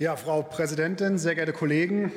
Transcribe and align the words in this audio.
Ja, 0.00 0.14
Frau 0.14 0.42
Präsidentin, 0.42 1.18
sehr 1.18 1.34
geehrte 1.34 1.52
Kollegen! 1.52 2.12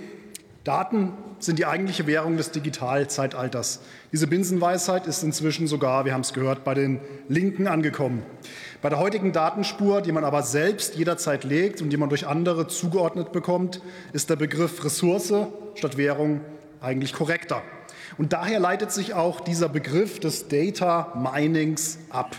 Daten 0.64 1.14
sind 1.40 1.58
die 1.58 1.66
eigentliche 1.66 2.06
Währung 2.06 2.38
des 2.38 2.52
Digitalzeitalters. 2.52 3.80
Diese 4.12 4.28
Binsenweisheit 4.28 5.08
ist 5.08 5.24
inzwischen 5.24 5.66
sogar, 5.66 6.06
wir 6.06 6.14
haben 6.14 6.22
es 6.22 6.34
gehört, 6.34 6.64
bei 6.64 6.76
den 6.76 7.00
Linken 7.28 7.66
angekommen. 7.66 8.22
Bei 8.84 8.90
der 8.90 9.00
heutigen 9.00 9.32
Datenspur, 9.32 10.04
die 10.04 10.12
man 10.12 10.24
aber 10.24 10.44
selbst 10.44 10.94
jederzeit 10.94 11.44
legt 11.44 11.82
und 11.82 11.90
die 11.90 11.98
man 11.98 12.10
durch 12.10 12.28
andere 12.28 12.68
zugeordnet 12.68 13.32
bekommt, 13.32 13.82
ist 14.14 14.30
der 14.30 14.36
Begriff 14.36 14.86
Ressource 14.86 15.34
statt 15.74 15.98
Währung 15.98 16.42
eigentlich 16.82 17.14
korrekter. 17.14 17.64
Und 18.20 18.32
daher 18.32 18.60
leitet 18.60 18.92
sich 18.92 19.16
auch 19.16 19.40
dieser 19.40 19.70
Begriff 19.70 20.20
des 20.20 20.48
Data 20.48 21.14
Minings 21.16 21.98
ab. 22.12 22.36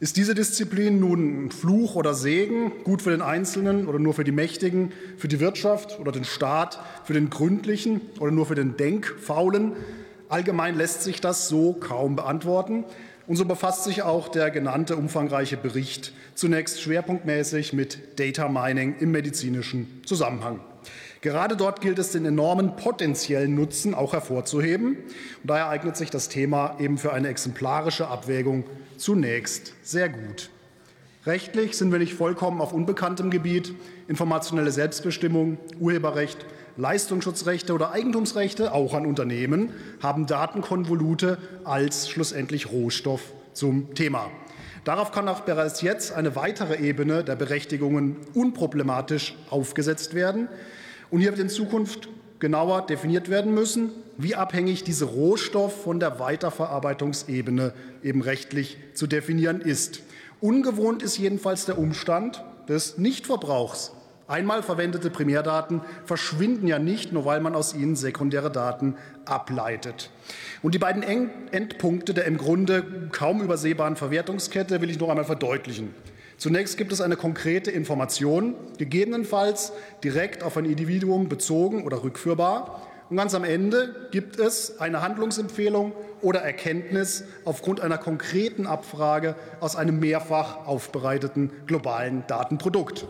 Ist 0.00 0.16
diese 0.16 0.36
Disziplin 0.36 1.00
nun 1.00 1.50
Fluch 1.50 1.96
oder 1.96 2.14
Segen, 2.14 2.70
gut 2.84 3.02
für 3.02 3.10
den 3.10 3.20
Einzelnen 3.20 3.88
oder 3.88 3.98
nur 3.98 4.14
für 4.14 4.22
die 4.22 4.30
Mächtigen, 4.30 4.92
für 5.16 5.26
die 5.26 5.40
Wirtschaft 5.40 5.98
oder 5.98 6.12
den 6.12 6.24
Staat, 6.24 6.78
für 7.02 7.14
den 7.14 7.30
Gründlichen 7.30 8.00
oder 8.20 8.30
nur 8.30 8.46
für 8.46 8.54
den 8.54 8.76
Denkfaulen? 8.76 9.72
Allgemein 10.28 10.76
lässt 10.76 11.02
sich 11.02 11.20
das 11.20 11.48
so 11.48 11.72
kaum 11.72 12.14
beantworten. 12.14 12.84
Und 13.26 13.34
so 13.34 13.44
befasst 13.44 13.84
sich 13.84 14.02
auch 14.02 14.28
der 14.28 14.52
genannte 14.52 14.96
umfangreiche 14.96 15.56
Bericht 15.56 16.12
zunächst 16.34 16.80
schwerpunktmäßig 16.80 17.72
mit 17.72 18.20
Data 18.20 18.48
Mining 18.48 18.94
im 19.00 19.10
medizinischen 19.10 20.00
Zusammenhang. 20.06 20.60
Gerade 21.20 21.56
dort 21.56 21.80
gilt 21.80 21.98
es, 21.98 22.12
den 22.12 22.24
enormen 22.24 22.76
potenziellen 22.76 23.54
Nutzen 23.54 23.94
auch 23.94 24.12
hervorzuheben. 24.12 24.96
Und 24.96 25.50
daher 25.50 25.68
eignet 25.68 25.96
sich 25.96 26.10
das 26.10 26.28
Thema 26.28 26.76
eben 26.78 26.98
für 26.98 27.12
eine 27.12 27.28
exemplarische 27.28 28.08
Abwägung 28.08 28.64
zunächst 28.96 29.72
sehr 29.82 30.08
gut. 30.08 30.50
Rechtlich 31.26 31.76
sind 31.76 31.90
wir 31.92 31.98
nicht 31.98 32.14
vollkommen 32.14 32.60
auf 32.60 32.72
unbekanntem 32.72 33.30
Gebiet. 33.30 33.74
Informationelle 34.06 34.70
Selbstbestimmung, 34.70 35.58
Urheberrecht, 35.80 36.46
Leistungsschutzrechte 36.76 37.74
oder 37.74 37.90
Eigentumsrechte, 37.90 38.72
auch 38.72 38.94
an 38.94 39.04
Unternehmen, 39.04 39.72
haben 40.00 40.26
Datenkonvolute 40.26 41.38
als 41.64 42.08
schlussendlich 42.08 42.70
Rohstoff 42.70 43.20
zum 43.52 43.94
Thema. 43.94 44.30
Darauf 44.84 45.10
kann 45.10 45.28
auch 45.28 45.40
bereits 45.40 45.82
jetzt 45.82 46.12
eine 46.12 46.36
weitere 46.36 46.76
Ebene 46.76 47.24
der 47.24 47.34
Berechtigungen 47.34 48.16
unproblematisch 48.32 49.34
aufgesetzt 49.50 50.14
werden. 50.14 50.48
Und 51.10 51.20
hier 51.20 51.30
wird 51.30 51.40
in 51.40 51.48
Zukunft 51.48 52.08
genauer 52.38 52.86
definiert 52.86 53.28
werden 53.28 53.54
müssen, 53.54 53.90
wie 54.16 54.34
abhängig 54.34 54.84
dieser 54.84 55.06
Rohstoff 55.06 55.82
von 55.82 56.00
der 56.00 56.18
Weiterverarbeitungsebene 56.18 57.72
eben 58.02 58.22
rechtlich 58.22 58.78
zu 58.94 59.06
definieren 59.06 59.60
ist. 59.60 60.02
Ungewohnt 60.40 61.02
ist 61.02 61.18
jedenfalls 61.18 61.64
der 61.64 61.78
Umstand 61.78 62.44
des 62.68 62.98
Nichtverbrauchs. 62.98 63.92
Einmal 64.28 64.62
verwendete 64.62 65.08
Primärdaten 65.08 65.80
verschwinden 66.04 66.66
ja 66.66 66.78
nicht, 66.78 67.12
nur 67.12 67.24
weil 67.24 67.40
man 67.40 67.54
aus 67.54 67.74
ihnen 67.74 67.96
sekundäre 67.96 68.52
Daten 68.52 68.96
ableitet. 69.24 70.10
Und 70.62 70.74
die 70.74 70.78
beiden 70.78 71.02
Endpunkte 71.02 72.12
der 72.12 72.26
im 72.26 72.36
Grunde 72.36 73.08
kaum 73.10 73.40
übersehbaren 73.40 73.96
Verwertungskette 73.96 74.82
will 74.82 74.90
ich 74.90 75.00
noch 75.00 75.08
einmal 75.08 75.24
verdeutlichen. 75.24 75.94
Zunächst 76.38 76.78
gibt 76.78 76.92
es 76.92 77.00
eine 77.00 77.16
konkrete 77.16 77.72
Information, 77.72 78.54
gegebenenfalls 78.78 79.72
direkt 80.04 80.44
auf 80.44 80.56
ein 80.56 80.66
Individuum 80.66 81.28
bezogen 81.28 81.82
oder 81.82 82.04
rückführbar. 82.04 82.80
Und 83.10 83.16
ganz 83.16 83.34
am 83.34 83.42
Ende 83.42 84.08
gibt 84.12 84.38
es 84.38 84.78
eine 84.78 85.02
Handlungsempfehlung 85.02 85.92
oder 86.22 86.40
Erkenntnis 86.40 87.24
aufgrund 87.44 87.80
einer 87.80 87.98
konkreten 87.98 88.68
Abfrage 88.68 89.34
aus 89.58 89.74
einem 89.74 89.98
mehrfach 89.98 90.64
aufbereiteten 90.64 91.50
globalen 91.66 92.22
Datenprodukt. 92.28 93.04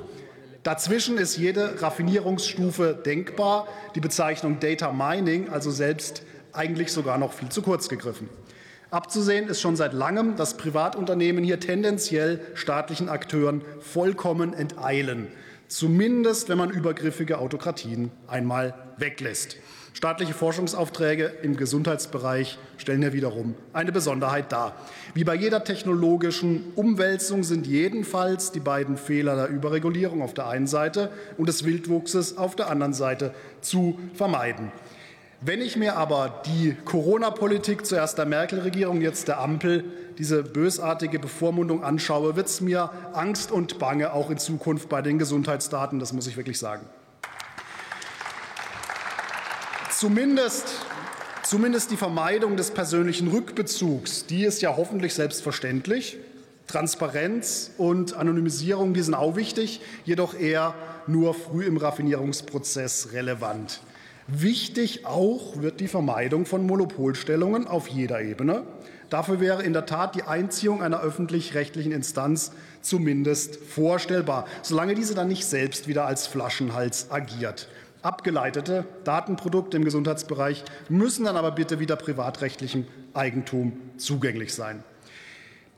Dazwischen 0.63 1.19
ist 1.19 1.37
jede 1.37 1.83
Raffinierungsstufe 1.83 2.99
denkbar, 3.05 3.69
die 3.95 4.01
Bezeichnung 4.01 4.59
Data 4.59 4.91
Mining 4.91 5.51
also 5.51 5.71
selbst 5.71 6.23
eigentlich 6.55 6.93
sogar 6.93 7.19
noch 7.19 7.35
viel 7.35 7.51
zu 7.51 7.61
kurz 7.61 7.91
gegriffen. 7.91 8.31
Abzusehen 8.91 9.49
ist 9.49 9.61
schon 9.61 9.77
seit 9.77 9.93
langem, 9.93 10.37
dass 10.37 10.57
Privatunternehmen 10.57 11.45
hier 11.45 11.61
tendenziell 11.61 12.41
staatlichen 12.55 13.11
Akteuren 13.11 13.61
vollkommen 13.81 14.55
enteilen, 14.55 15.29
zumindest 15.67 16.49
wenn 16.49 16.57
man 16.57 16.71
übergriffige 16.71 17.39
Autokratien 17.39 18.11
einmal 18.29 18.73
weglässt. 18.97 19.57
Staatliche 19.93 20.33
Forschungsaufträge 20.33 21.25
im 21.43 21.59
Gesundheitsbereich 21.59 22.59
stellen 22.79 23.03
ja 23.03 23.13
wiederum 23.13 23.57
eine 23.75 23.93
Besonderheit 23.93 24.53
dar. 24.53 24.75
Wie 25.13 25.25
bei 25.25 25.35
jeder 25.35 25.65
technologischen 25.65 26.73
Umwälzung 26.75 27.43
sind 27.45 27.67
jedenfalls 27.67 28.53
die 28.53 28.61
beiden 28.61 28.97
Fehler 28.97 29.37
der 29.37 29.49
Überregulierung 29.49 30.23
auf 30.23 30.33
der 30.33 30.47
einen 30.47 30.67
Seite 30.67 31.11
und 31.37 31.49
des 31.49 31.65
Wildwuchses 31.65 32.39
auf 32.39 32.57
der 32.57 32.71
anderen 32.71 32.95
Seite 32.95 33.35
zu 33.61 33.99
vermeiden. 34.15 34.73
Wenn 35.41 35.63
ich 35.63 35.77
mir 35.77 35.97
aber 35.97 36.43
die 36.47 36.77
Corona-Politik 36.85 37.87
zuerst 37.87 38.19
der 38.19 38.27
Merkel-Regierung, 38.27 39.01
jetzt 39.01 39.29
der 39.29 39.39
Ampel, 39.39 39.85
diese 40.19 40.43
bösartige 40.43 41.21
Bevormundung 41.21 41.85
anschaue, 41.85 42.35
wird 42.35 42.49
es 42.49 42.61
mir 42.61 42.91
Angst 43.13 43.53
und 43.53 43.79
Bange 43.79 44.13
auch 44.13 44.31
in 44.31 44.39
Zukunft 44.39 44.89
bei 44.89 45.01
den 45.01 45.17
Gesundheitsdaten. 45.17 46.01
Das 46.01 46.13
muss 46.13 46.27
ich 46.27 46.37
wirklich 46.37 46.59
sagen. 46.59 46.85
Zumindest, 49.93 50.67
zumindest 51.45 51.93
die 51.93 51.97
Vermeidung 51.97 52.57
des 52.57 52.73
persönlichen 52.73 53.29
Rückbezugs, 53.29 54.27
die 54.27 54.45
ist 54.45 54.61
ja 54.61 54.77
hoffentlich 54.77 55.15
selbstverständlich. 55.15 56.17
Transparenz 56.67 57.71
und 57.79 58.15
Anonymisierung, 58.15 58.93
die 58.93 59.03
sind 59.03 59.15
auch 59.15 59.37
wichtig, 59.37 59.83
jedoch 60.05 60.35
eher 60.35 60.75
nur 61.07 61.33
früh 61.33 61.65
im 61.65 61.77
Raffinierungsprozess 61.77 63.13
relevant. 63.13 63.81
Wichtig 64.31 65.07
auch 65.07 65.57
wird 65.63 65.81
die 65.81 65.89
Vermeidung 65.89 66.45
von 66.45 66.67
Monopolstellungen 66.67 67.67
auf 67.67 67.89
jeder 67.89 68.21
Ebene. 68.21 68.65
Dafür 69.09 69.41
wäre 69.41 69.63
in 69.63 69.73
der 69.73 69.87
Tat 69.87 70.15
die 70.15 70.23
Einziehung 70.23 70.83
einer 70.83 71.01
öffentlich-rechtlichen 71.01 71.93
Instanz 71.93 72.53
zumindest 72.83 73.57
vorstellbar, 73.57 74.45
solange 74.61 74.95
diese 74.95 75.15
dann 75.15 75.29
nicht 75.29 75.47
selbst 75.47 75.89
wieder 75.89 76.05
als 76.05 76.27
Flaschenhals 76.27 77.11
agiert. 77.11 77.69
Abgeleitete 78.03 78.85
Datenprodukte 79.05 79.79
im 79.79 79.85
Gesundheitsbereich 79.85 80.63
müssen 80.91 81.25
dann 81.25 81.39
aber 81.39 81.53
bitte 81.53 81.81
wieder 81.81 81.97
privatrechtlichem 81.97 82.85
Eigentum 83.15 83.81
zugänglich 83.97 84.53
sein. 84.53 84.85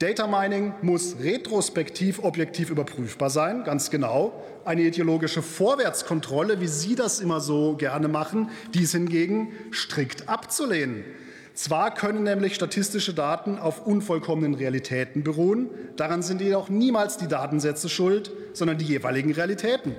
Data 0.01 0.27
Mining 0.27 0.73
muss 0.81 1.17
retrospektiv 1.21 2.25
objektiv 2.25 2.71
überprüfbar 2.71 3.29
sein, 3.29 3.65
ganz 3.65 3.91
genau. 3.91 4.33
Eine 4.65 4.81
ideologische 4.81 5.43
Vorwärtskontrolle, 5.43 6.59
wie 6.63 6.69
Sie 6.69 6.95
das 6.95 7.21
immer 7.21 7.41
so 7.41 7.77
gerne 7.77 8.09
machen, 8.09 8.49
dies 8.73 8.93
hingegen 8.93 9.53
strikt 9.71 10.27
abzulehnen. 10.27 11.05
Zwar 11.53 11.93
können 11.95 12.23
nämlich 12.23 12.55
statistische 12.55 13.13
Daten 13.13 13.59
auf 13.59 13.87
unvollkommenen 13.87 14.55
Realitäten 14.55 15.23
beruhen, 15.23 15.69
daran 15.97 16.23
sind 16.23 16.41
jedoch 16.41 16.71
niemals 16.71 17.19
die 17.19 17.29
Datensätze 17.29 17.91
schuld, 17.91 18.33
sondern 18.55 18.79
die 18.79 18.87
jeweiligen 18.87 19.33
Realitäten. 19.33 19.95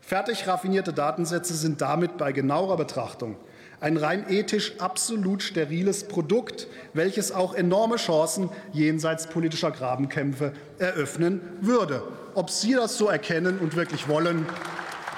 Fertig 0.00 0.48
raffinierte 0.48 0.94
Datensätze 0.94 1.52
sind 1.52 1.82
damit 1.82 2.16
bei 2.16 2.32
genauer 2.32 2.78
Betrachtung 2.78 3.36
ein 3.84 3.98
rein 3.98 4.24
ethisch 4.30 4.72
absolut 4.78 5.42
steriles 5.42 6.08
Produkt, 6.08 6.68
welches 6.94 7.32
auch 7.32 7.52
enorme 7.52 7.96
Chancen 7.96 8.48
jenseits 8.72 9.26
politischer 9.26 9.70
Grabenkämpfe 9.70 10.54
eröffnen 10.78 11.42
würde. 11.60 12.02
Ob 12.34 12.48
Sie 12.48 12.72
das 12.72 12.96
so 12.96 13.08
erkennen 13.08 13.58
und 13.58 13.76
wirklich 13.76 14.08
wollen, 14.08 14.46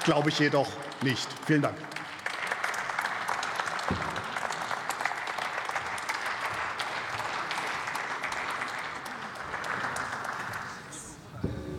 glaube 0.03 0.31
ich 0.31 0.41
jedoch 0.41 0.67
nicht. 1.01 1.29
Vielen 1.47 1.63
Dank. 1.63 1.77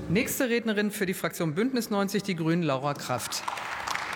Nächste 0.07 0.47
Rednerin 0.47 0.91
für 0.91 1.05
die 1.05 1.13
Fraktion 1.13 1.53
Bündnis 1.53 1.89
90 1.89 2.23
Die 2.23 2.37
Grünen, 2.37 2.63
Laura 2.63 2.93
Kraft. 2.93 3.43